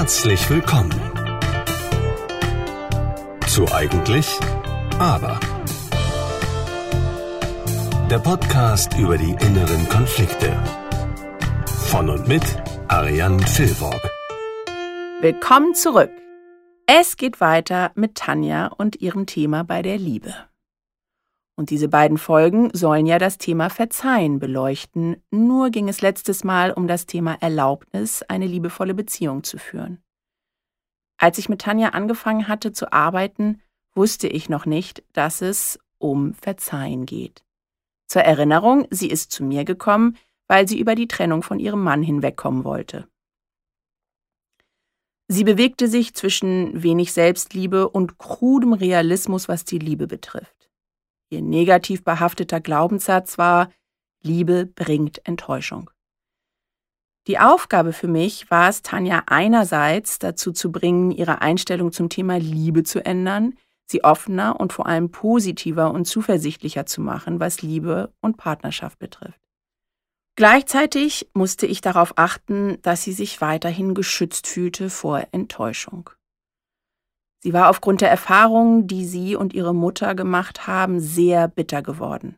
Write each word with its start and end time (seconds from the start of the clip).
Herzlich 0.00 0.48
willkommen 0.48 0.98
zu 3.46 3.70
Eigentlich, 3.70 4.26
aber. 4.98 5.38
Der 8.08 8.18
Podcast 8.18 8.96
über 8.96 9.18
die 9.18 9.32
inneren 9.32 9.86
Konflikte. 9.90 10.56
Von 11.90 12.08
und 12.08 12.26
mit 12.26 12.42
Ariane 12.88 13.46
Filborg. 13.46 14.00
Willkommen 15.20 15.74
zurück. 15.74 16.10
Es 16.86 17.18
geht 17.18 17.42
weiter 17.42 17.92
mit 17.94 18.14
Tanja 18.14 18.68
und 18.68 19.02
ihrem 19.02 19.26
Thema 19.26 19.64
bei 19.64 19.82
der 19.82 19.98
Liebe. 19.98 20.34
Und 21.56 21.70
diese 21.70 21.88
beiden 21.88 22.16
Folgen 22.16 22.70
sollen 22.72 23.06
ja 23.06 23.18
das 23.18 23.36
Thema 23.36 23.68
Verzeihen 23.68 24.38
beleuchten. 24.38 25.22
Nur 25.30 25.70
ging 25.70 25.88
es 25.88 26.00
letztes 26.00 26.42
Mal 26.44 26.72
um 26.72 26.86
das 26.86 27.06
Thema 27.06 27.36
Erlaubnis, 27.40 28.22
eine 28.22 28.46
liebevolle 28.46 28.94
Beziehung 28.94 29.44
zu 29.44 29.58
führen. 29.58 30.02
Als 31.18 31.36
ich 31.36 31.50
mit 31.50 31.60
Tanja 31.60 31.90
angefangen 31.90 32.48
hatte 32.48 32.72
zu 32.72 32.92
arbeiten, 32.92 33.60
wusste 33.94 34.26
ich 34.26 34.48
noch 34.48 34.64
nicht, 34.64 35.02
dass 35.12 35.42
es 35.42 35.78
um 35.98 36.32
Verzeihen 36.34 37.04
geht. 37.04 37.44
Zur 38.06 38.22
Erinnerung, 38.22 38.86
sie 38.90 39.08
ist 39.08 39.30
zu 39.30 39.44
mir 39.44 39.64
gekommen, 39.64 40.16
weil 40.48 40.66
sie 40.66 40.80
über 40.80 40.94
die 40.94 41.08
Trennung 41.08 41.42
von 41.42 41.60
ihrem 41.60 41.82
Mann 41.82 42.02
hinwegkommen 42.02 42.64
wollte. 42.64 43.06
Sie 45.28 45.44
bewegte 45.44 45.86
sich 45.86 46.14
zwischen 46.14 46.82
wenig 46.82 47.12
Selbstliebe 47.12 47.88
und 47.88 48.18
krudem 48.18 48.72
Realismus, 48.72 49.48
was 49.48 49.64
die 49.64 49.78
Liebe 49.78 50.08
betrifft. 50.08 50.59
Ihr 51.30 51.42
negativ 51.42 52.04
behafteter 52.04 52.60
Glaubenssatz 52.60 53.38
war, 53.38 53.70
Liebe 54.22 54.66
bringt 54.66 55.26
Enttäuschung. 55.26 55.90
Die 57.26 57.38
Aufgabe 57.38 57.92
für 57.92 58.08
mich 58.08 58.50
war 58.50 58.68
es, 58.68 58.82
Tanja 58.82 59.22
einerseits 59.26 60.18
dazu 60.18 60.52
zu 60.52 60.72
bringen, 60.72 61.10
ihre 61.10 61.40
Einstellung 61.40 61.92
zum 61.92 62.08
Thema 62.08 62.38
Liebe 62.38 62.82
zu 62.82 63.04
ändern, 63.04 63.54
sie 63.86 64.02
offener 64.02 64.58
und 64.58 64.72
vor 64.72 64.86
allem 64.86 65.10
positiver 65.10 65.92
und 65.92 66.06
zuversichtlicher 66.06 66.86
zu 66.86 67.00
machen, 67.00 67.38
was 67.38 67.62
Liebe 67.62 68.12
und 68.20 68.36
Partnerschaft 68.36 68.98
betrifft. 68.98 69.40
Gleichzeitig 70.36 71.28
musste 71.34 71.66
ich 71.66 71.80
darauf 71.80 72.14
achten, 72.16 72.80
dass 72.82 73.02
sie 73.02 73.12
sich 73.12 73.40
weiterhin 73.40 73.94
geschützt 73.94 74.46
fühlte 74.46 74.88
vor 74.88 75.26
Enttäuschung. 75.32 76.10
Sie 77.42 77.52
war 77.52 77.70
aufgrund 77.70 78.02
der 78.02 78.10
Erfahrungen, 78.10 78.86
die 78.86 79.06
sie 79.06 79.34
und 79.34 79.54
ihre 79.54 79.74
Mutter 79.74 80.14
gemacht 80.14 80.66
haben, 80.66 81.00
sehr 81.00 81.48
bitter 81.48 81.82
geworden. 81.82 82.36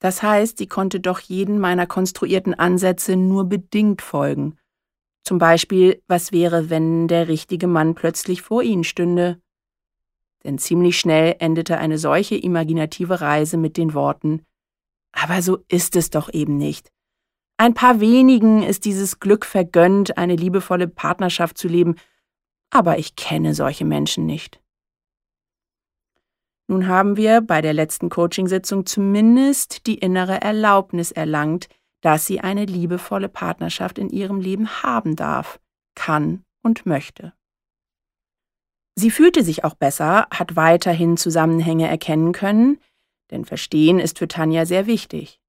Das 0.00 0.22
heißt, 0.22 0.58
sie 0.58 0.66
konnte 0.66 1.00
doch 1.00 1.20
jeden 1.20 1.58
meiner 1.58 1.86
konstruierten 1.86 2.54
Ansätze 2.54 3.16
nur 3.16 3.44
bedingt 3.44 4.02
folgen. 4.02 4.58
Zum 5.22 5.38
Beispiel, 5.38 6.02
was 6.06 6.32
wäre, 6.32 6.70
wenn 6.70 7.08
der 7.08 7.28
richtige 7.28 7.66
Mann 7.66 7.94
plötzlich 7.94 8.42
vor 8.42 8.62
ihnen 8.62 8.84
stünde? 8.84 9.40
Denn 10.44 10.58
ziemlich 10.58 10.98
schnell 10.98 11.36
endete 11.40 11.78
eine 11.78 11.98
solche 11.98 12.36
imaginative 12.36 13.20
Reise 13.20 13.56
mit 13.56 13.76
den 13.76 13.94
Worten 13.94 14.44
Aber 15.12 15.42
so 15.42 15.58
ist 15.68 15.96
es 15.96 16.10
doch 16.10 16.32
eben 16.32 16.56
nicht. 16.56 16.90
Ein 17.56 17.74
paar 17.74 18.00
wenigen 18.00 18.62
ist 18.62 18.84
dieses 18.84 19.18
Glück 19.18 19.44
vergönnt, 19.44 20.16
eine 20.16 20.36
liebevolle 20.36 20.86
Partnerschaft 20.86 21.58
zu 21.58 21.66
leben, 21.66 21.96
aber 22.70 22.98
ich 22.98 23.16
kenne 23.16 23.54
solche 23.54 23.84
Menschen 23.84 24.26
nicht. 24.26 24.60
Nun 26.68 26.86
haben 26.86 27.16
wir 27.16 27.40
bei 27.40 27.62
der 27.62 27.72
letzten 27.72 28.10
Coachingsitzung 28.10 28.84
zumindest 28.84 29.86
die 29.86 29.98
innere 29.98 30.40
Erlaubnis 30.40 31.10
erlangt, 31.12 31.68
dass 32.02 32.26
sie 32.26 32.40
eine 32.40 32.66
liebevolle 32.66 33.28
Partnerschaft 33.28 33.98
in 33.98 34.10
ihrem 34.10 34.40
Leben 34.40 34.82
haben 34.82 35.16
darf, 35.16 35.58
kann 35.94 36.44
und 36.62 36.84
möchte. 36.84 37.32
Sie 38.94 39.10
fühlte 39.10 39.44
sich 39.44 39.64
auch 39.64 39.74
besser, 39.74 40.26
hat 40.30 40.56
weiterhin 40.56 41.16
Zusammenhänge 41.16 41.88
erkennen 41.88 42.32
können, 42.32 42.78
denn 43.30 43.44
Verstehen 43.44 43.98
ist 43.98 44.18
für 44.18 44.28
Tanja 44.28 44.66
sehr 44.66 44.86
wichtig. 44.86 45.40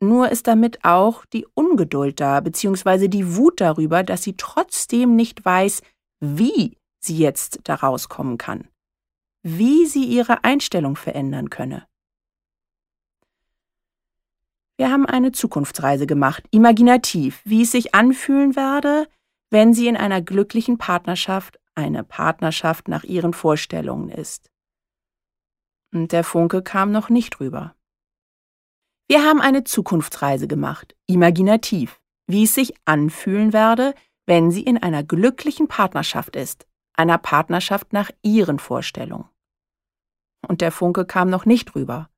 Nur 0.00 0.30
ist 0.30 0.46
damit 0.46 0.84
auch 0.84 1.24
die 1.26 1.46
Ungeduld 1.54 2.20
da, 2.20 2.40
beziehungsweise 2.40 3.08
die 3.08 3.36
Wut 3.36 3.60
darüber, 3.60 4.02
dass 4.02 4.22
sie 4.22 4.36
trotzdem 4.36 5.16
nicht 5.16 5.44
weiß, 5.44 5.82
wie 6.20 6.78
sie 7.00 7.16
jetzt 7.16 7.60
da 7.64 7.74
rauskommen 7.76 8.38
kann, 8.38 8.68
wie 9.42 9.86
sie 9.86 10.04
ihre 10.04 10.44
Einstellung 10.44 10.96
verändern 10.96 11.50
könne. 11.50 11.86
Wir 14.76 14.90
haben 14.90 15.06
eine 15.06 15.32
Zukunftsreise 15.32 16.06
gemacht, 16.06 16.44
imaginativ, 16.50 17.40
wie 17.44 17.62
es 17.62 17.72
sich 17.72 17.94
anfühlen 17.94 18.54
werde, 18.54 19.08
wenn 19.50 19.74
sie 19.74 19.88
in 19.88 19.96
einer 19.96 20.22
glücklichen 20.22 20.78
Partnerschaft 20.78 21.58
eine 21.74 22.04
Partnerschaft 22.04 22.88
nach 22.88 23.04
ihren 23.04 23.32
Vorstellungen 23.32 24.08
ist. 24.08 24.50
Und 25.92 26.12
der 26.12 26.22
Funke 26.22 26.62
kam 26.62 26.92
noch 26.92 27.08
nicht 27.08 27.40
rüber. 27.40 27.74
Wir 29.08 29.24
haben 29.24 29.40
eine 29.40 29.64
Zukunftsreise 29.64 30.46
gemacht, 30.46 30.94
imaginativ, 31.06 31.98
wie 32.26 32.44
es 32.44 32.54
sich 32.54 32.74
anfühlen 32.84 33.52
werde, 33.52 33.94
wenn 34.28 34.50
sie 34.50 34.62
in 34.62 34.76
einer 34.76 35.02
glücklichen 35.02 35.68
Partnerschaft 35.68 36.36
ist, 36.36 36.66
einer 36.92 37.16
Partnerschaft 37.16 37.94
nach 37.94 38.10
ihren 38.22 38.58
Vorstellungen. 38.58 39.24
Und 40.46 40.60
der 40.60 40.70
Funke 40.70 41.06
kam 41.06 41.30
noch 41.30 41.46
nicht 41.46 41.74
rüber. 41.74 42.10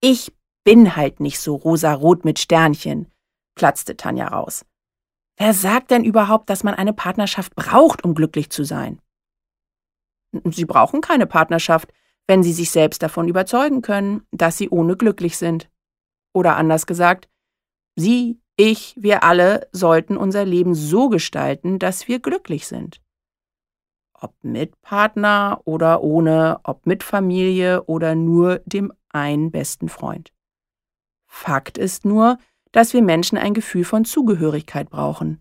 Ich 0.00 0.36
bin 0.64 0.96
halt 0.96 1.20
nicht 1.20 1.38
so 1.38 1.54
rosarot 1.54 2.24
mit 2.24 2.40
Sternchen, 2.40 3.12
platzte 3.54 3.96
Tanja 3.96 4.26
raus. 4.26 4.66
Wer 5.36 5.54
sagt 5.54 5.92
denn 5.92 6.02
überhaupt, 6.02 6.50
dass 6.50 6.64
man 6.64 6.74
eine 6.74 6.92
Partnerschaft 6.92 7.54
braucht, 7.54 8.02
um 8.02 8.16
glücklich 8.16 8.50
zu 8.50 8.64
sein? 8.64 9.00
Sie 10.50 10.64
brauchen 10.64 11.00
keine 11.00 11.26
Partnerschaft, 11.26 11.92
wenn 12.26 12.42
Sie 12.42 12.52
sich 12.52 12.72
selbst 12.72 13.04
davon 13.04 13.28
überzeugen 13.28 13.82
können, 13.82 14.26
dass 14.32 14.58
Sie 14.58 14.68
ohne 14.68 14.96
glücklich 14.96 15.36
sind. 15.38 15.70
Oder 16.32 16.56
anders 16.56 16.86
gesagt, 16.86 17.28
Sie 17.94 18.40
ich, 18.56 18.94
wir 18.96 19.24
alle 19.24 19.68
sollten 19.72 20.16
unser 20.16 20.44
Leben 20.44 20.74
so 20.74 21.08
gestalten, 21.08 21.78
dass 21.78 22.08
wir 22.08 22.20
glücklich 22.20 22.66
sind. 22.66 23.00
Ob 24.12 24.32
mit 24.42 24.80
Partner 24.80 25.60
oder 25.64 26.02
ohne, 26.02 26.60
ob 26.62 26.86
mit 26.86 27.02
Familie 27.02 27.84
oder 27.84 28.14
nur 28.14 28.60
dem 28.64 28.92
einen 29.10 29.50
besten 29.50 29.88
Freund. 29.88 30.32
Fakt 31.26 31.78
ist 31.78 32.04
nur, 32.04 32.38
dass 32.72 32.92
wir 32.92 33.02
Menschen 33.02 33.38
ein 33.38 33.54
Gefühl 33.54 33.84
von 33.84 34.04
Zugehörigkeit 34.04 34.88
brauchen. 34.88 35.40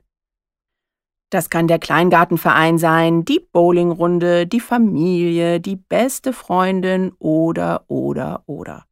Das 1.29 1.49
kann 1.49 1.67
der 1.67 1.79
Kleingartenverein 1.79 2.77
sein, 2.77 3.25
die 3.25 3.39
Bowlingrunde, 3.39 4.45
die 4.45 4.59
Familie, 4.59 5.59
die 5.59 5.75
beste 5.75 6.31
Freundin 6.31 7.11
oder 7.17 7.85
oder 7.87 8.43
oder. 8.45 8.85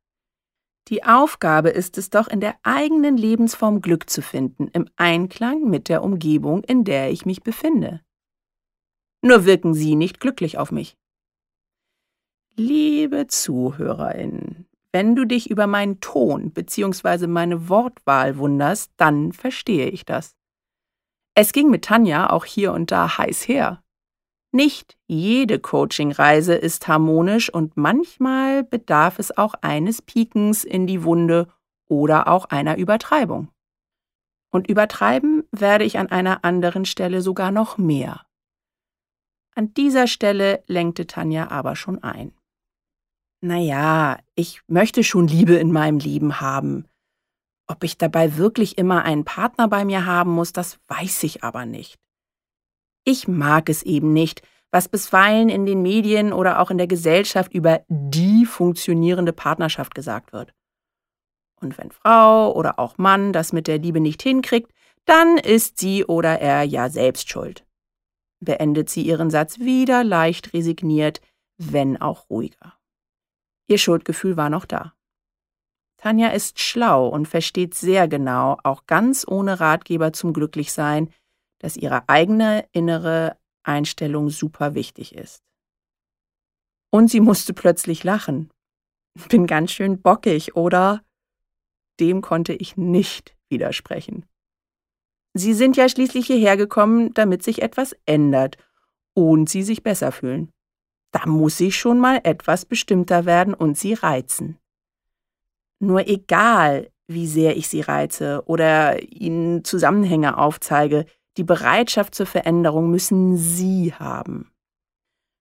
Die 0.92 1.06
Aufgabe 1.06 1.70
ist 1.70 1.98
es 1.98 2.10
doch, 2.10 2.28
in 2.28 2.42
der 2.42 2.56
eigenen 2.64 3.16
Lebensform 3.16 3.82
Glück 3.82 4.10
zu 4.10 4.22
finden, 4.22 4.68
im 4.74 4.90
Einklang 4.98 5.70
mit 5.70 5.88
der 5.88 6.04
Umgebung, 6.04 6.66
in 6.66 6.84
der 6.84 7.12
ich 7.12 7.26
mich 7.26 7.44
befinde. 7.44 8.02
Nur 9.22 9.46
wirken 9.46 9.74
Sie 9.74 9.96
nicht 9.96 10.20
glücklich 10.20 10.58
auf 10.58 10.70
mich. 10.70 10.98
Liebe 12.58 13.28
Zuhörerin, 13.28 14.66
wenn 14.92 15.16
du 15.16 15.26
dich 15.26 15.50
über 15.50 15.66
meinen 15.66 16.02
Ton 16.02 16.52
bzw. 16.52 17.26
meine 17.28 17.70
Wortwahl 17.70 18.38
wunderst, 18.38 18.92
dann 18.98 19.32
verstehe 19.32 19.88
ich 19.88 20.04
das. 20.04 20.36
Es 21.34 21.54
ging 21.54 21.70
mit 21.70 21.86
Tanja 21.86 22.30
auch 22.30 22.44
hier 22.44 22.74
und 22.74 22.92
da 22.92 23.18
heiß 23.18 23.48
her. 23.48 23.82
Nicht 24.54 24.98
jede 25.08 25.60
Coachingreise 25.60 26.56
ist 26.56 26.88
harmonisch 26.88 27.54
und 27.54 27.78
manchmal 27.78 28.64
bedarf 28.64 29.18
es 29.18 29.38
auch 29.38 29.54
eines 29.62 30.02
Piekens 30.02 30.66
in 30.66 30.88
die 30.88 31.04
Wunde 31.04 31.48
oder 31.88 32.28
auch 32.28 32.46
einer 32.46 32.78
Übertreibung. 32.78 33.50
Und 34.52 34.68
übertreiben 34.68 35.44
werde 35.52 35.86
ich 35.86 35.98
an 35.98 36.08
einer 36.08 36.44
anderen 36.44 36.84
Stelle 36.84 37.22
sogar 37.22 37.52
noch 37.52 37.78
mehr. 37.78 38.26
An 39.56 39.74
dieser 39.74 40.08
Stelle 40.08 40.64
lenkte 40.68 41.08
Tanja 41.08 41.50
aber 41.50 41.78
schon 41.78 42.04
ein. 42.04 42.34
Naja, 43.42 44.20
ich 44.36 44.62
möchte 44.68 45.04
schon 45.04 45.28
Liebe 45.28 45.56
in 45.56 45.72
meinem 45.72 46.00
Leben 46.00 46.42
haben. 46.42 46.88
Ob 47.68 47.86
ich 47.86 47.98
dabei 47.98 48.36
wirklich 48.36 48.78
immer 48.78 49.04
einen 49.04 49.24
Partner 49.24 49.70
bei 49.70 49.86
mir 49.86 50.06
haben 50.06 50.32
muss, 50.32 50.52
das 50.52 50.80
weiß 50.88 51.24
ich 51.24 51.44
aber 51.44 51.66
nicht. 51.66 52.01
Ich 53.04 53.28
mag 53.28 53.70
es 53.70 53.84
eben 53.84 54.14
nicht, 54.14 54.42
was 54.72 54.88
bisweilen 54.88 55.50
in 55.50 55.66
den 55.66 55.82
Medien 55.82 56.32
oder 56.34 56.60
auch 56.60 56.72
in 56.72 56.78
der 56.78 56.88
Gesellschaft 56.88 57.54
über 57.54 57.82
die 57.90 58.46
funktionierende 58.46 59.34
Partnerschaft 59.34 59.94
gesagt 59.94 60.34
wird. 60.34 60.54
Und 61.60 61.78
wenn 61.78 61.92
Frau 61.92 62.54
oder 62.54 62.80
auch 62.80 62.98
Mann 62.98 63.34
das 63.34 63.54
mit 63.54 63.68
der 63.68 63.78
Liebe 63.78 64.00
nicht 64.00 64.22
hinkriegt, 64.22 64.72
dann 65.06 65.38
ist 65.38 65.80
sie 65.80 66.06
oder 66.06 66.40
er 66.40 66.64
ja 66.64 66.90
selbst 66.90 67.30
schuld. 67.30 67.66
Beendet 68.40 68.90
sie 68.90 69.04
ihren 69.04 69.30
Satz 69.30 69.60
wieder 69.60 70.04
leicht 70.04 70.54
resigniert, 70.54 71.22
wenn 71.58 72.02
auch 72.02 72.30
ruhiger. 72.30 72.74
Ihr 73.68 73.78
Schuldgefühl 73.78 74.38
war 74.38 74.50
noch 74.50 74.66
da. 74.66 74.94
Tanja 75.98 76.30
ist 76.30 76.60
schlau 76.60 77.08
und 77.08 77.28
versteht 77.28 77.76
sehr 77.76 78.08
genau, 78.08 78.58
auch 78.64 78.88
ganz 78.88 79.26
ohne 79.28 79.60
Ratgeber 79.60 80.14
zum 80.14 80.34
Glücklichsein, 80.34 81.14
dass 81.62 81.78
ihre 81.78 82.10
eigene 82.10 82.68
innere 82.72 83.38
Einstellung 83.64 84.30
super 84.30 84.74
wichtig 84.74 85.16
ist. 85.16 85.44
Und 86.90 87.10
sie 87.10 87.20
musste 87.20 87.54
plötzlich 87.54 88.04
lachen. 88.04 88.50
Bin 89.30 89.46
ganz 89.46 89.72
schön 89.72 90.02
bockig, 90.02 90.56
oder? 90.56 91.04
Dem 92.00 92.22
konnte 92.22 92.54
ich 92.54 92.78
nicht 92.78 93.36
widersprechen. 93.50 94.26
Sie 95.34 95.54
sind 95.54 95.78
ja 95.78 95.88
schließlich 95.88 96.26
hierher 96.26 96.58
gekommen, 96.58 97.14
damit 97.14 97.44
sich 97.44 97.62
etwas 97.62 97.96
ändert 98.06 98.58
und 99.14 99.50
Sie 99.50 99.64
sich 99.64 99.84
besser 99.84 100.12
fühlen. 100.12 100.52
Da 101.12 101.26
muss 101.26 101.60
ich 101.60 101.78
schon 101.78 102.00
mal 102.00 102.20
etwas 102.24 102.66
bestimmter 102.66 103.26
werden 103.26 103.54
und 103.54 103.78
Sie 103.78 103.94
reizen. 103.94 104.58
Nur 105.80 106.08
egal, 106.08 106.92
wie 107.08 107.28
sehr 107.28 107.56
ich 107.56 107.68
Sie 107.70 107.82
reize 107.82 108.44
oder 108.46 109.02
Ihnen 109.04 109.64
Zusammenhänge 109.64 110.38
aufzeige, 110.38 111.06
die 111.38 111.44
Bereitschaft 111.44 112.16
zur 112.16 112.26
Veränderung 112.26 112.92
müssen 112.92 113.38
Sie 113.38 113.94
haben. 113.94 114.52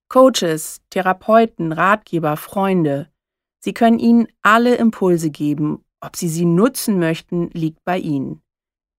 Coaches, 0.09 0.81
Therapeuten, 0.91 1.73
Ratgeber, 1.73 2.37
Freunde, 2.37 3.11
sie 3.61 3.73
können 3.73 3.99
Ihnen 3.99 4.29
alle 4.43 4.77
Impulse 4.77 5.31
geben. 5.31 5.85
Ob 6.01 6.17
Sie 6.17 6.29
sie 6.29 6.47
nutzen 6.47 6.99
möchten, 6.99 7.51
liegt 7.51 7.85
bei 7.85 7.99
Ihnen. 7.99 8.43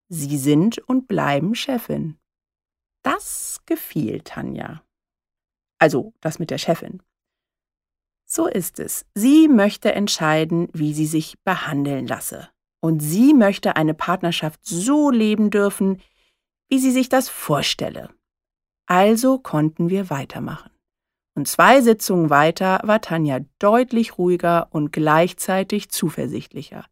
Sie 0.09 0.37
sind 0.37 0.77
und 0.77 1.07
bleiben 1.07 1.55
Chefin. 1.55 2.17
Das 3.01 3.59
gefiel 3.65 4.21
Tanja. 4.21 4.83
Also 5.79 6.13
das 6.21 6.37
mit 6.37 6.51
der 6.51 6.59
Chefin. 6.59 7.01
So 8.25 8.47
ist 8.47 8.79
es. 8.79 9.05
Sie 9.15 9.47
möchte 9.47 9.93
entscheiden, 9.93 10.69
wie 10.73 10.93
sie 10.93 11.07
sich 11.07 11.39
behandeln 11.43 12.07
lasse. 12.07 12.49
Und 12.79 12.99
sie 13.01 13.33
möchte 13.33 13.75
eine 13.75 13.93
Partnerschaft 13.93 14.59
so 14.63 15.09
leben 15.09 15.49
dürfen, 15.49 16.01
wie 16.71 16.79
sie 16.79 16.91
sich 16.91 17.09
das 17.09 17.27
vorstelle. 17.27 18.09
Also 18.87 19.37
konnten 19.39 19.89
wir 19.89 20.09
weitermachen. 20.09 20.71
Und 21.35 21.47
zwei 21.47 21.81
Sitzungen 21.81 22.29
weiter 22.29 22.79
war 22.83 23.01
Tanja 23.01 23.41
deutlich 23.59 24.17
ruhiger 24.17 24.69
und 24.71 24.93
gleichzeitig 24.93 25.89
zuversichtlicher. 25.89 26.85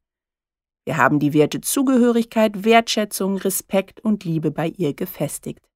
Wir 0.86 0.98
haben 0.98 1.20
die 1.20 1.34
Werte 1.34 1.62
Zugehörigkeit, 1.62 2.66
Wertschätzung, 2.66 3.38
Respekt 3.38 4.02
und 4.02 4.26
Liebe 4.26 4.52
bei 4.52 4.68
ihr 4.68 4.94
gefestigt. 4.94 5.70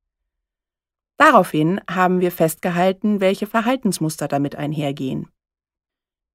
Daraufhin 1.17 1.79
haben 1.89 2.19
wir 2.19 2.31
festgehalten, 2.31 3.21
welche 3.21 3.47
Verhaltensmuster 3.47 4.27
damit 4.27 4.55
einhergehen. 4.55 5.29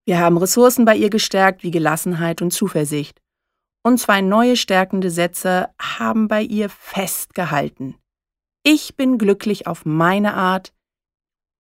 Wir 0.07 0.21
haben 0.21 0.39
Ressourcen 0.39 0.87
bei 0.87 0.97
ihr 0.97 1.11
gestärkt 1.11 1.63
wie 1.63 1.71
Gelassenheit 1.71 2.41
und 2.41 2.51
Zuversicht. 2.51 3.21
Und 3.89 3.97
zwei 3.97 4.21
neue 4.21 4.57
stärkende 4.57 5.11
Sätze 5.11 5.71
haben 5.81 6.29
bei 6.29 6.43
ihr 6.43 6.69
festgehalten. 6.69 7.95
Ich 8.63 8.97
bin 8.97 9.17
glücklich 9.17 9.67
auf 9.67 9.87
meine 9.87 10.35
Art 10.35 10.75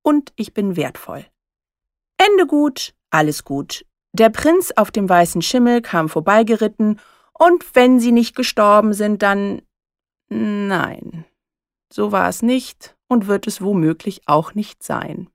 und 0.02 0.34
ich 0.36 0.52
bin 0.52 0.76
wertvoll. 0.76 1.24
Ende 2.18 2.46
gut, 2.46 2.92
alles 3.08 3.44
gut. 3.44 3.86
Der 4.12 4.28
Prinz 4.28 4.74
auf 4.76 4.90
dem 4.90 5.08
weißen 5.08 5.40
Schimmel 5.40 5.80
kam 5.80 6.10
vorbeigeritten, 6.10 7.00
und 7.32 7.74
wenn 7.74 7.98
sie 7.98 8.12
nicht 8.12 8.36
gestorben 8.36 8.92
sind, 8.92 9.22
dann. 9.22 9.62
Nein, 10.28 11.24
so 11.90 12.12
war 12.12 12.28
es 12.28 12.42
nicht 12.42 12.94
und 13.08 13.26
wird 13.26 13.46
es 13.46 13.62
womöglich 13.62 14.28
auch 14.28 14.52
nicht 14.52 14.82
sein. 14.82 15.30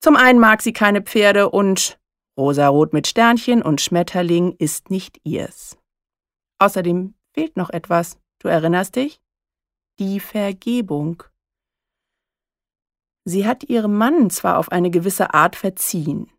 Zum 0.00 0.16
einen 0.16 0.40
mag 0.40 0.60
sie 0.60 0.72
keine 0.72 1.02
Pferde 1.02 1.48
und 1.50 2.00
rosarot 2.38 2.94
mit 2.94 3.06
Sternchen 3.06 3.60
und 3.60 3.82
Schmetterling 3.82 4.54
ist 4.58 4.90
nicht 4.90 5.20
ihrs. 5.24 5.76
Außerdem 6.58 7.14
fehlt 7.34 7.56
noch 7.58 7.68
etwas, 7.68 8.18
du 8.38 8.48
erinnerst 8.48 8.96
dich? 8.96 9.20
Die 9.98 10.20
Vergebung. 10.20 11.24
Sie 13.24 13.46
hat 13.46 13.64
ihrem 13.64 13.96
Mann 13.98 14.30
zwar 14.30 14.56
auf 14.58 14.72
eine 14.72 14.90
gewisse 14.90 15.34
Art 15.34 15.56
verziehen, 15.56 16.30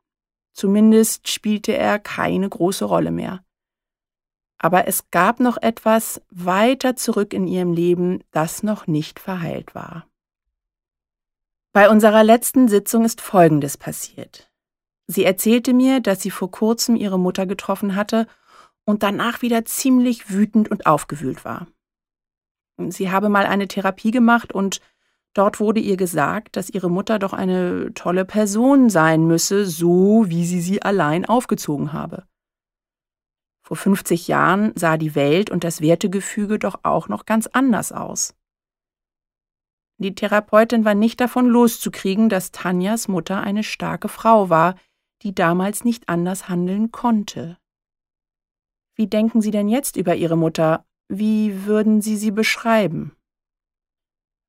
Zumindest 0.59 1.29
spielte 1.29 1.71
er 1.71 1.99
keine 1.99 2.49
große 2.49 2.83
Rolle 2.83 3.11
mehr. 3.11 3.45
Aber 4.57 4.89
es 4.89 5.09
gab 5.09 5.39
noch 5.39 5.55
etwas 5.55 6.21
weiter 6.29 6.97
zurück 6.97 7.33
in 7.33 7.47
ihrem 7.47 7.71
Leben, 7.71 8.25
das 8.31 8.61
noch 8.61 8.85
nicht 8.85 9.21
verheilt 9.21 9.73
war. 9.73 10.05
Bei 11.71 11.89
unserer 11.89 12.25
letzten 12.25 12.67
Sitzung 12.67 13.05
ist 13.05 13.21
Folgendes 13.21 13.77
passiert. 13.77 14.48
Sie 15.11 15.23
erzählte 15.23 15.73
mir, 15.73 16.01
dass 16.01 16.21
sie 16.21 16.29
vor 16.29 16.51
kurzem 16.51 16.95
ihre 16.95 17.17
Mutter 17.17 17.45
getroffen 17.45 17.95
hatte 17.95 18.27
und 18.85 19.01
danach 19.01 19.41
wieder 19.41 19.65
ziemlich 19.65 20.29
wütend 20.29 20.69
und 20.69 20.85
aufgewühlt 20.85 21.45
war. 21.45 21.67
Sie 22.89 23.11
habe 23.11 23.29
mal 23.29 23.45
eine 23.45 23.67
Therapie 23.67 24.11
gemacht 24.11 24.53
und 24.53 24.81
Dort 25.33 25.59
wurde 25.59 25.79
ihr 25.79 25.95
gesagt, 25.95 26.55
dass 26.55 26.69
ihre 26.69 26.89
Mutter 26.89 27.19
doch 27.19 27.33
eine 27.33 27.93
tolle 27.93 28.25
Person 28.25 28.89
sein 28.89 29.27
müsse, 29.27 29.65
so 29.65 30.25
wie 30.27 30.45
sie 30.45 30.59
sie 30.59 30.81
allein 30.81 31.25
aufgezogen 31.25 31.93
habe. 31.93 32.23
Vor 33.61 33.77
50 33.77 34.27
Jahren 34.27 34.73
sah 34.75 34.97
die 34.97 35.13
Welt 35.13 35.51
und 35.51 35.63
das 35.63 35.81
Wertegefüge 35.81 36.57
doch 36.57 36.79
auch 36.83 37.07
noch 37.07 37.25
ganz 37.25 37.45
anders 37.45 37.91
aus. 37.91 38.33
Die 39.97 40.15
Therapeutin 40.15 40.85
war 40.85 40.95
nicht 40.95 41.21
davon 41.21 41.47
loszukriegen, 41.47 42.29
dass 42.29 42.51
Tanjas 42.51 43.07
Mutter 43.07 43.41
eine 43.41 43.63
starke 43.63 44.07
Frau 44.07 44.49
war, 44.49 44.75
die 45.21 45.35
damals 45.35 45.83
nicht 45.83 46.09
anders 46.09 46.49
handeln 46.49 46.91
konnte. 46.91 47.57
Wie 48.95 49.07
denken 49.07 49.41
Sie 49.41 49.51
denn 49.51 49.69
jetzt 49.69 49.95
über 49.95 50.15
Ihre 50.15 50.37
Mutter? 50.37 50.85
Wie 51.07 51.65
würden 51.65 52.01
Sie 52.01 52.17
sie 52.17 52.31
beschreiben? 52.31 53.15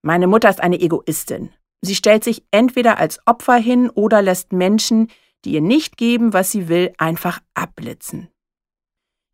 Meine 0.02 0.26
Mutter 0.26 0.48
ist 0.48 0.60
eine 0.60 0.80
Egoistin. 0.80 1.50
Sie 1.82 1.94
stellt 1.94 2.24
sich 2.24 2.44
entweder 2.50 2.98
als 2.98 3.20
Opfer 3.26 3.56
hin 3.56 3.90
oder 3.90 4.22
lässt 4.22 4.52
Menschen, 4.52 5.08
die 5.44 5.52
ihr 5.52 5.62
nicht 5.62 5.96
geben, 5.96 6.32
was 6.32 6.52
sie 6.52 6.68
will, 6.68 6.92
einfach 6.98 7.40
abblitzen. 7.54 8.28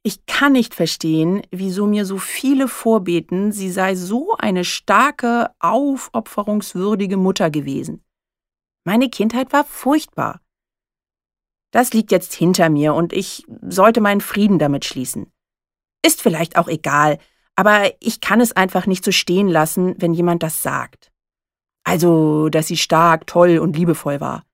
Ich 0.03 0.25
kann 0.27 0.53
nicht 0.53 0.75
verstehen, 0.75 1.43
wieso 1.51 1.87
mir 1.87 2.07
so 2.07 2.19
viele 2.19 2.69
vorbeten, 2.69 3.51
sie 3.51 3.71
sei 3.71 3.97
so 3.97 4.37
eine 4.37 4.65
starke, 4.65 5.51
aufopferungswürdige 5.59 7.17
Mutter 7.17 7.51
gewesen. 7.51 8.05
Meine 8.85 9.11
Kindheit 9.11 9.53
war 9.53 9.65
furchtbar. 9.65 10.41
Das 11.71 11.93
liegt 11.93 12.11
jetzt 12.11 12.35
hinter 12.35 12.71
mir 12.71 12.95
und 12.95 13.13
ich 13.13 13.45
sollte 13.69 14.01
meinen 14.01 14.21
Frieden 14.21 14.59
damit 14.59 14.85
schließen. 14.85 15.33
Ist 16.05 16.23
vielleicht 16.23 16.57
auch 16.57 16.69
egal, 16.69 17.19
aber 17.57 17.91
ich 18.01 18.21
kann 18.21 18.41
es 18.41 18.53
einfach 18.53 18.87
nicht 18.87 19.05
so 19.05 19.13
stehen 19.13 19.49
lassen, 19.49 19.95
wenn 19.99 20.15
jemand 20.15 20.43
das 20.43 20.63
sagt. 20.63 21.11
Also, 21.85 22.49
dass 22.49 22.67
sie 22.67 22.77
stark, 22.77 23.27
toll 23.27 23.59
und 23.59 23.77
liebevoll 23.77 24.21
war. 24.21 24.45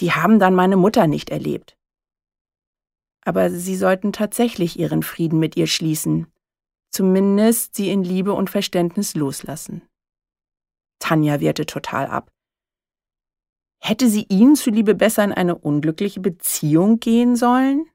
Die 0.00 0.12
haben 0.12 0.38
dann 0.38 0.54
meine 0.54 0.76
Mutter 0.76 1.06
nicht 1.06 1.30
erlebt. 1.30 1.76
Aber 3.24 3.50
sie 3.50 3.76
sollten 3.76 4.12
tatsächlich 4.12 4.78
ihren 4.78 5.02
Frieden 5.02 5.38
mit 5.38 5.56
ihr 5.56 5.66
schließen, 5.66 6.26
zumindest 6.90 7.74
sie 7.74 7.90
in 7.90 8.02
Liebe 8.02 8.32
und 8.32 8.50
Verständnis 8.50 9.14
loslassen. 9.14 9.82
Tanja 10.98 11.40
wehrte 11.40 11.66
total 11.66 12.06
ab. 12.06 12.30
Hätte 13.80 14.08
sie 14.08 14.26
ihnen 14.28 14.56
zuliebe 14.56 14.94
besser 14.94 15.24
in 15.24 15.32
eine 15.32 15.56
unglückliche 15.56 16.20
Beziehung 16.20 17.00
gehen 17.00 17.36
sollen? 17.36 17.86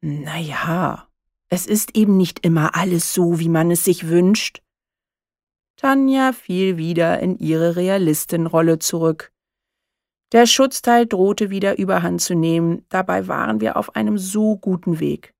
Na 0.00 0.38
ja, 0.38 1.08
es 1.48 1.66
ist 1.66 1.96
eben 1.96 2.16
nicht 2.16 2.44
immer 2.44 2.74
alles 2.74 3.12
so, 3.12 3.38
wie 3.38 3.48
man 3.48 3.70
es 3.70 3.84
sich 3.84 4.08
wünscht. 4.08 4.62
Tanja 5.76 6.32
fiel 6.32 6.76
wieder 6.76 7.20
in 7.20 7.38
ihre 7.38 7.76
Realistenrolle 7.76 8.78
zurück. 8.78 9.32
Der 10.32 10.46
Schutzteil 10.46 11.06
drohte 11.06 11.50
wieder 11.50 11.78
überhand 11.78 12.20
zu 12.20 12.34
nehmen, 12.34 12.84
dabei 12.90 13.28
waren 13.28 13.60
wir 13.60 13.76
auf 13.76 13.96
einem 13.96 14.18
so 14.18 14.56
guten 14.56 15.00
Weg. 15.00 15.34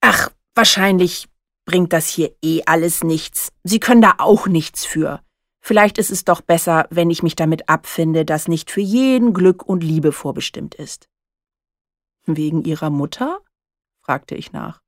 Ach, 0.00 0.30
wahrscheinlich 0.54 1.28
bringt 1.64 1.92
das 1.92 2.08
hier 2.08 2.34
eh 2.42 2.62
alles 2.66 3.04
nichts. 3.04 3.52
Sie 3.62 3.80
können 3.80 4.02
da 4.02 4.16
auch 4.18 4.48
nichts 4.48 4.84
für. 4.84 5.23
Vielleicht 5.66 5.96
ist 5.96 6.10
es 6.10 6.26
doch 6.26 6.42
besser, 6.42 6.86
wenn 6.90 7.08
ich 7.08 7.22
mich 7.22 7.36
damit 7.36 7.70
abfinde, 7.70 8.26
dass 8.26 8.48
nicht 8.48 8.70
für 8.70 8.82
jeden 8.82 9.32
Glück 9.32 9.62
und 9.62 9.82
Liebe 9.82 10.12
vorbestimmt 10.12 10.74
ist. 10.74 11.08
Wegen 12.26 12.64
Ihrer 12.64 12.90
Mutter? 12.90 13.40
fragte 14.02 14.34
ich 14.34 14.52
nach. 14.52 14.82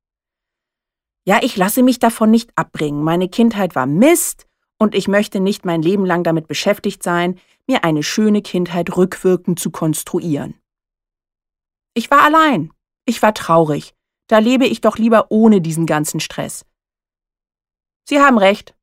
Ja, 1.25 1.38
ich 1.42 1.56
lasse 1.56 1.83
mich 1.83 1.99
davon 1.99 2.30
nicht 2.30 2.50
abbringen. 2.56 3.02
Meine 3.02 3.30
Kindheit 3.30 3.75
war 3.75 3.87
Mist 3.87 4.47
und 4.76 4.95
ich 4.95 5.09
möchte 5.09 5.40
nicht 5.40 5.64
mein 5.64 5.80
Leben 5.80 6.04
lang 6.04 6.25
damit 6.25 6.47
beschäftigt 6.47 7.02
sein, 7.02 7.40
mir 7.66 7.83
eine 7.83 8.02
schöne 8.02 8.42
Kindheit 8.42 8.99
rückwirkend 8.99 9.59
zu 9.59 9.71
konstruieren. 9.71 10.61
Ich 11.95 12.11
war 12.11 12.21
allein. 12.21 12.71
Ich 13.06 13.23
war 13.23 13.33
traurig. 13.33 13.95
Da 14.26 14.40
lebe 14.40 14.66
ich 14.66 14.83
doch 14.83 14.99
lieber 14.99 15.30
ohne 15.30 15.62
diesen 15.62 15.87
ganzen 15.87 16.21
Stress. 16.21 16.66
Sie 18.04 18.21
haben 18.21 18.37
recht, 18.37 18.76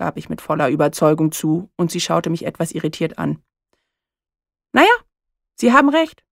gab 0.00 0.16
ich 0.16 0.30
mit 0.30 0.40
voller 0.40 0.70
Überzeugung 0.70 1.30
zu, 1.30 1.70
und 1.76 1.90
sie 1.90 2.00
schaute 2.00 2.30
mich 2.30 2.46
etwas 2.46 2.72
irritiert 2.72 3.18
an. 3.18 3.42
Naja, 4.72 4.88
Sie 5.56 5.74
haben 5.74 5.90
recht. 5.90 6.24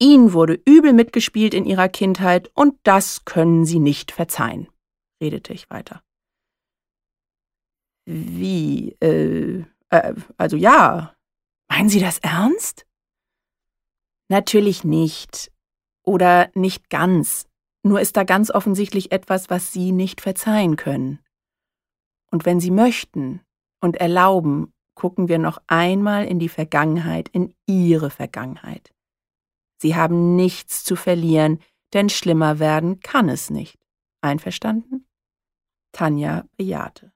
Ihnen 0.00 0.32
wurde 0.32 0.60
übel 0.66 0.92
mitgespielt 0.92 1.54
in 1.54 1.64
Ihrer 1.64 1.88
Kindheit 1.88 2.50
und 2.54 2.74
das 2.82 3.24
können 3.24 3.64
Sie 3.64 3.78
nicht 3.78 4.10
verzeihen, 4.10 4.66
redete 5.22 5.52
ich 5.52 5.70
weiter. 5.70 6.02
Wie? 8.04 8.96
Äh, 9.00 9.64
äh, 9.90 10.14
also 10.36 10.56
ja. 10.56 11.14
Meinen 11.68 11.88
Sie 11.88 12.00
das 12.00 12.18
ernst? 12.18 12.84
Natürlich 14.28 14.82
nicht. 14.82 15.52
Oder 16.02 16.50
nicht 16.54 16.90
ganz. 16.90 17.46
Nur 17.84 18.00
ist 18.00 18.16
da 18.16 18.24
ganz 18.24 18.50
offensichtlich 18.50 19.12
etwas, 19.12 19.50
was 19.50 19.72
Sie 19.72 19.92
nicht 19.92 20.20
verzeihen 20.20 20.74
können. 20.74 21.23
Und 22.34 22.44
wenn 22.44 22.58
Sie 22.58 22.72
möchten 22.72 23.42
und 23.80 23.94
erlauben, 23.98 24.72
gucken 24.96 25.28
wir 25.28 25.38
noch 25.38 25.62
einmal 25.68 26.24
in 26.26 26.40
die 26.40 26.48
Vergangenheit, 26.48 27.28
in 27.28 27.54
Ihre 27.64 28.10
Vergangenheit. 28.10 28.92
Sie 29.80 29.94
haben 29.94 30.34
nichts 30.34 30.82
zu 30.82 30.96
verlieren, 30.96 31.60
denn 31.92 32.08
schlimmer 32.08 32.58
werden 32.58 32.98
kann 32.98 33.28
es 33.28 33.50
nicht. 33.50 33.78
Einverstanden? 34.20 35.06
Tanja 35.92 36.44
bejahte. 36.56 37.12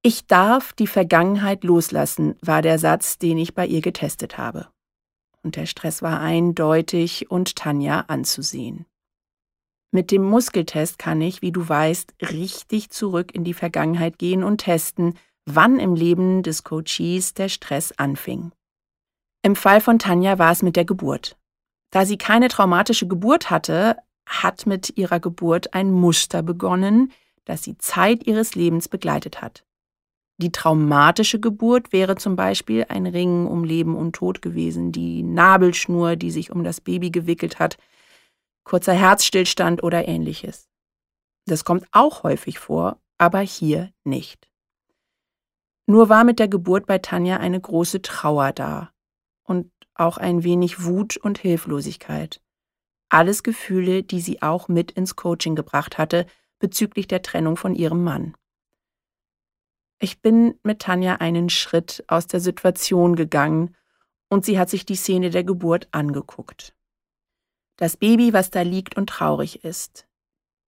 Ich 0.00 0.26
darf 0.26 0.72
die 0.72 0.86
Vergangenheit 0.86 1.62
loslassen, 1.62 2.36
war 2.40 2.62
der 2.62 2.78
Satz, 2.78 3.18
den 3.18 3.36
ich 3.36 3.54
bei 3.54 3.66
ihr 3.66 3.82
getestet 3.82 4.38
habe. 4.38 4.68
Und 5.42 5.56
der 5.56 5.66
Stress 5.66 6.00
war 6.00 6.20
eindeutig 6.20 7.30
und 7.30 7.54
Tanja 7.54 8.06
anzusehen. 8.08 8.86
Mit 9.96 10.10
dem 10.10 10.24
Muskeltest 10.24 10.98
kann 10.98 11.22
ich, 11.22 11.40
wie 11.40 11.52
du 11.52 11.66
weißt, 11.66 12.16
richtig 12.30 12.90
zurück 12.90 13.34
in 13.34 13.44
die 13.44 13.54
Vergangenheit 13.54 14.18
gehen 14.18 14.44
und 14.44 14.58
testen, 14.58 15.14
wann 15.46 15.78
im 15.78 15.94
Leben 15.94 16.42
des 16.42 16.64
Coaches 16.64 17.32
der 17.32 17.48
Stress 17.48 17.92
anfing. 17.92 18.52
Im 19.40 19.56
Fall 19.56 19.80
von 19.80 19.98
Tanja 19.98 20.38
war 20.38 20.52
es 20.52 20.62
mit 20.62 20.76
der 20.76 20.84
Geburt. 20.84 21.38
Da 21.92 22.04
sie 22.04 22.18
keine 22.18 22.48
traumatische 22.48 23.08
Geburt 23.08 23.48
hatte, 23.48 23.96
hat 24.26 24.66
mit 24.66 24.98
ihrer 24.98 25.18
Geburt 25.18 25.72
ein 25.72 25.90
Muster 25.90 26.42
begonnen, 26.42 27.10
das 27.46 27.62
sie 27.62 27.78
Zeit 27.78 28.26
ihres 28.26 28.54
Lebens 28.54 28.88
begleitet 28.88 29.40
hat. 29.40 29.64
Die 30.36 30.52
traumatische 30.52 31.40
Geburt 31.40 31.94
wäre 31.94 32.16
zum 32.16 32.36
Beispiel 32.36 32.84
ein 32.90 33.06
Ring 33.06 33.46
um 33.46 33.64
Leben 33.64 33.96
und 33.96 34.14
Tod 34.14 34.42
gewesen, 34.42 34.92
die 34.92 35.22
Nabelschnur, 35.22 36.16
die 36.16 36.30
sich 36.30 36.52
um 36.52 36.64
das 36.64 36.82
Baby 36.82 37.10
gewickelt 37.10 37.58
hat, 37.58 37.78
kurzer 38.66 38.92
Herzstillstand 38.92 39.82
oder 39.82 40.06
ähnliches. 40.08 40.68
Das 41.46 41.64
kommt 41.64 41.86
auch 41.92 42.24
häufig 42.24 42.58
vor, 42.58 43.00
aber 43.16 43.38
hier 43.38 43.92
nicht. 44.04 44.50
Nur 45.86 46.08
war 46.08 46.24
mit 46.24 46.40
der 46.40 46.48
Geburt 46.48 46.86
bei 46.86 46.98
Tanja 46.98 47.36
eine 47.36 47.60
große 47.60 48.02
Trauer 48.02 48.52
da 48.52 48.90
und 49.44 49.70
auch 49.94 50.18
ein 50.18 50.42
wenig 50.42 50.82
Wut 50.84 51.16
und 51.16 51.38
Hilflosigkeit. 51.38 52.42
Alles 53.08 53.44
Gefühle, 53.44 54.02
die 54.02 54.20
sie 54.20 54.42
auch 54.42 54.66
mit 54.66 54.90
ins 54.90 55.14
Coaching 55.14 55.54
gebracht 55.54 55.96
hatte 55.96 56.26
bezüglich 56.58 57.06
der 57.06 57.22
Trennung 57.22 57.56
von 57.56 57.74
ihrem 57.74 58.02
Mann. 58.02 58.34
Ich 60.00 60.20
bin 60.20 60.58
mit 60.64 60.80
Tanja 60.80 61.16
einen 61.16 61.50
Schritt 61.50 62.04
aus 62.08 62.26
der 62.26 62.40
Situation 62.40 63.14
gegangen 63.14 63.76
und 64.28 64.44
sie 64.44 64.58
hat 64.58 64.70
sich 64.70 64.84
die 64.84 64.96
Szene 64.96 65.30
der 65.30 65.44
Geburt 65.44 65.86
angeguckt. 65.92 66.75
Das 67.76 67.96
Baby, 67.96 68.32
was 68.32 68.50
da 68.50 68.62
liegt 68.62 68.96
und 68.96 69.08
traurig 69.08 69.64
ist. 69.64 70.06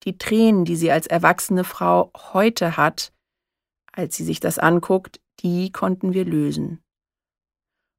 Die 0.05 0.19
Tränen, 0.19 0.65
die 0.65 0.77
sie 0.77 0.91
als 0.91 1.07
erwachsene 1.07 1.65
Frau 1.65 2.13
heute 2.33 2.77
hat, 2.77 3.13
als 3.93 4.17
sie 4.17 4.25
sich 4.25 4.41
das 4.41 4.59
anguckt, 4.59 5.21
die 5.41 5.73
konnten 5.73 6.13
wir 6.13 6.25
lösen. 6.25 6.83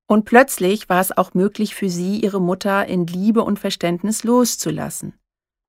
Und 0.07 0.25
plötzlich 0.25 0.89
war 0.89 1.01
es 1.01 1.15
auch 1.15 1.33
möglich 1.33 1.75
für 1.75 1.89
sie, 1.89 2.19
ihre 2.19 2.41
Mutter 2.41 2.85
in 2.87 3.05
Liebe 3.05 3.43
und 3.43 3.59
Verständnis 3.59 4.23
loszulassen, 4.23 5.13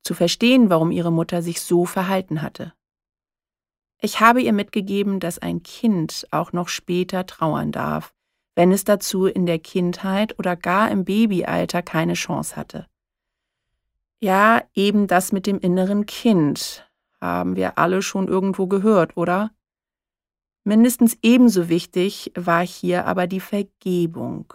zu 0.02 0.14
verstehen, 0.14 0.70
warum 0.70 0.90
ihre 0.92 1.12
Mutter 1.12 1.42
sich 1.42 1.60
so 1.60 1.84
verhalten 1.84 2.42
hatte. 2.42 2.72
Ich 4.00 4.20
habe 4.20 4.40
ihr 4.40 4.54
mitgegeben, 4.54 5.20
dass 5.20 5.38
ein 5.38 5.62
Kind 5.62 6.26
auch 6.30 6.52
noch 6.52 6.68
später 6.68 7.26
trauern 7.26 7.70
darf, 7.70 8.14
wenn 8.54 8.72
es 8.72 8.84
dazu 8.84 9.26
in 9.26 9.44
der 9.44 9.58
Kindheit 9.58 10.38
oder 10.38 10.56
gar 10.56 10.90
im 10.90 11.04
Babyalter 11.04 11.82
keine 11.82 12.14
Chance 12.14 12.56
hatte. 12.56 12.86
Ja, 14.20 14.62
eben 14.74 15.06
das 15.06 15.32
mit 15.32 15.46
dem 15.46 15.58
inneren 15.58 16.04
Kind 16.04 16.86
haben 17.20 17.56
wir 17.56 17.78
alle 17.78 18.02
schon 18.02 18.28
irgendwo 18.28 18.66
gehört, 18.66 19.16
oder? 19.16 19.50
Mindestens 20.64 21.16
ebenso 21.22 21.68
wichtig 21.68 22.32
war 22.34 22.66
hier 22.66 23.06
aber 23.06 23.26
die 23.26 23.40
Vergebung. 23.40 24.52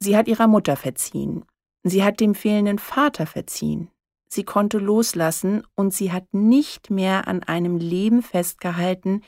Sie 0.00 0.16
hat 0.16 0.28
ihrer 0.28 0.48
Mutter 0.48 0.76
verziehen. 0.76 1.44
Sie 1.84 2.02
hat 2.02 2.18
dem 2.18 2.34
fehlenden 2.34 2.78
Vater 2.78 3.26
verziehen. 3.26 3.90
Sie 4.28 4.42
konnte 4.42 4.78
loslassen 4.78 5.62
und 5.76 5.94
sie 5.94 6.10
hat 6.10 6.34
nicht 6.34 6.90
mehr 6.90 7.28
an 7.28 7.44
einem 7.44 7.76
Leben 7.76 8.22
festgehalten, 8.22 9.22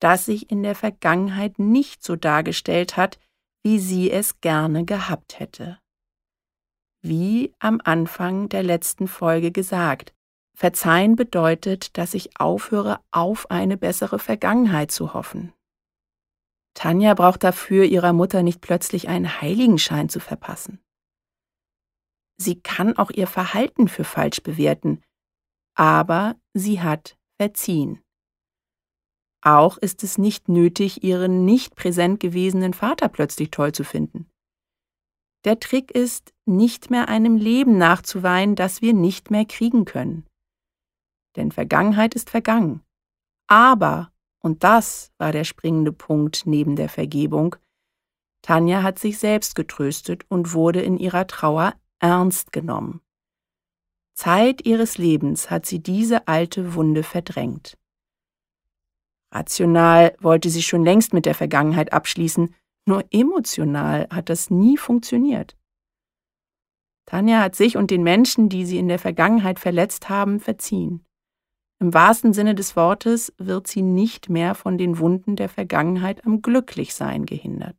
das 0.00 0.24
sich 0.24 0.50
in 0.50 0.62
der 0.62 0.74
Vergangenheit 0.74 1.58
nicht 1.58 2.02
so 2.02 2.16
dargestellt 2.16 2.96
hat, 2.96 3.18
wie 3.62 3.78
sie 3.78 4.10
es 4.10 4.40
gerne 4.40 4.86
gehabt 4.86 5.38
hätte. 5.38 5.78
Wie 7.08 7.54
am 7.58 7.80
Anfang 7.82 8.50
der 8.50 8.62
letzten 8.62 9.08
Folge 9.08 9.50
gesagt, 9.50 10.12
Verzeihen 10.54 11.16
bedeutet, 11.16 11.96
dass 11.96 12.12
ich 12.12 12.38
aufhöre, 12.38 13.00
auf 13.12 13.50
eine 13.50 13.78
bessere 13.78 14.18
Vergangenheit 14.18 14.90
zu 14.90 15.14
hoffen. 15.14 15.54
Tanja 16.74 17.14
braucht 17.14 17.44
dafür 17.44 17.86
ihrer 17.86 18.12
Mutter 18.12 18.42
nicht 18.42 18.60
plötzlich 18.60 19.08
einen 19.08 19.40
Heiligenschein 19.40 20.10
zu 20.10 20.20
verpassen. 20.20 20.82
Sie 22.36 22.60
kann 22.60 22.98
auch 22.98 23.10
ihr 23.10 23.26
Verhalten 23.26 23.88
für 23.88 24.04
falsch 24.04 24.42
bewerten, 24.42 25.02
aber 25.74 26.36
sie 26.52 26.82
hat 26.82 27.16
verziehen. 27.40 28.02
Auch 29.40 29.78
ist 29.78 30.04
es 30.04 30.18
nicht 30.18 30.50
nötig, 30.50 31.02
ihren 31.02 31.46
nicht 31.46 31.74
präsent 31.74 32.20
gewesenen 32.20 32.74
Vater 32.74 33.08
plötzlich 33.08 33.50
toll 33.50 33.72
zu 33.72 33.82
finden. 33.82 34.30
Der 35.44 35.60
Trick 35.60 35.90
ist, 35.90 36.32
nicht 36.46 36.90
mehr 36.90 37.08
einem 37.08 37.36
Leben 37.36 37.78
nachzuweinen, 37.78 38.54
das 38.54 38.82
wir 38.82 38.94
nicht 38.94 39.30
mehr 39.30 39.44
kriegen 39.44 39.84
können 39.84 40.28
denn 41.38 41.52
Vergangenheit 41.52 42.14
ist 42.14 42.28
vergangen. 42.28 42.82
Aber, 43.46 44.12
und 44.40 44.64
das 44.64 45.10
war 45.16 45.32
der 45.32 45.44
springende 45.44 45.92
Punkt 45.92 46.42
neben 46.44 46.76
der 46.76 46.90
Vergebung, 46.90 47.56
Tanja 48.42 48.82
hat 48.82 48.98
sich 48.98 49.18
selbst 49.18 49.54
getröstet 49.54 50.24
und 50.28 50.52
wurde 50.52 50.82
in 50.82 50.98
ihrer 50.98 51.26
Trauer 51.26 51.74
ernst 51.98 52.52
genommen. 52.52 53.00
Zeit 54.14 54.66
ihres 54.66 54.98
Lebens 54.98 55.50
hat 55.50 55.64
sie 55.64 55.80
diese 55.80 56.28
alte 56.28 56.74
Wunde 56.74 57.02
verdrängt. 57.02 57.78
Rational 59.32 60.16
wollte 60.20 60.50
sie 60.50 60.62
schon 60.62 60.84
längst 60.84 61.12
mit 61.12 61.26
der 61.26 61.34
Vergangenheit 61.34 61.92
abschließen, 61.92 62.54
nur 62.88 63.04
emotional 63.10 64.08
hat 64.10 64.28
das 64.28 64.50
nie 64.50 64.76
funktioniert. 64.76 65.56
Tanja 67.06 67.40
hat 67.40 67.54
sich 67.54 67.76
und 67.76 67.90
den 67.90 68.02
Menschen, 68.02 68.48
die 68.48 68.66
sie 68.66 68.78
in 68.78 68.88
der 68.88 68.98
Vergangenheit 68.98 69.58
verletzt 69.58 70.08
haben, 70.08 70.40
verziehen. 70.40 71.04
Im 71.80 71.94
wahrsten 71.94 72.32
Sinne 72.32 72.54
des 72.54 72.74
Wortes 72.74 73.32
wird 73.38 73.66
sie 73.66 73.82
nicht 73.82 74.28
mehr 74.28 74.54
von 74.54 74.78
den 74.78 74.98
Wunden 74.98 75.36
der 75.36 75.48
Vergangenheit 75.48 76.26
am 76.26 76.42
Glücklichsein 76.42 77.24
gehindert. 77.24 77.76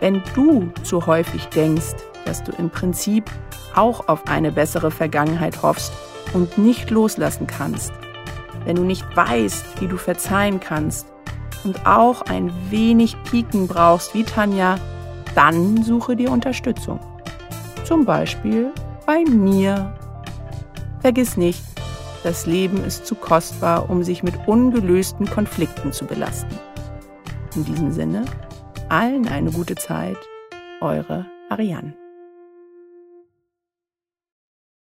Wenn 0.00 0.22
du 0.34 0.70
zu 0.82 1.06
häufig 1.06 1.46
denkst, 1.46 1.94
dass 2.24 2.42
du 2.42 2.52
im 2.52 2.70
Prinzip 2.70 3.30
auch 3.74 4.08
auf 4.08 4.26
eine 4.26 4.52
bessere 4.52 4.90
Vergangenheit 4.90 5.62
hoffst 5.62 5.92
und 6.34 6.58
nicht 6.58 6.90
loslassen 6.90 7.46
kannst, 7.46 7.92
wenn 8.64 8.76
du 8.76 8.82
nicht 8.82 9.04
weißt, 9.16 9.80
wie 9.80 9.88
du 9.88 9.96
verzeihen 9.96 10.60
kannst 10.60 11.11
und 11.64 11.86
auch 11.86 12.22
ein 12.22 12.52
wenig 12.70 13.16
Pieken 13.24 13.68
brauchst 13.68 14.14
wie 14.14 14.24
Tanja, 14.24 14.76
dann 15.34 15.82
suche 15.82 16.16
dir 16.16 16.30
Unterstützung. 16.30 17.00
Zum 17.84 18.04
Beispiel 18.04 18.72
bei 19.06 19.24
mir 19.24 19.94
Vergiss 21.02 21.36
nicht, 21.36 21.60
das 22.22 22.46
Leben 22.46 22.84
ist 22.84 23.06
zu 23.06 23.16
kostbar, 23.16 23.90
um 23.90 24.04
sich 24.04 24.22
mit 24.22 24.46
ungelösten 24.46 25.28
Konflikten 25.28 25.92
zu 25.92 26.06
belasten. 26.06 26.56
In 27.56 27.64
diesem 27.64 27.90
Sinne, 27.90 28.24
allen 28.88 29.26
eine 29.26 29.50
gute 29.50 29.74
Zeit, 29.74 30.16
eure 30.80 31.26
Ariane. 31.50 31.94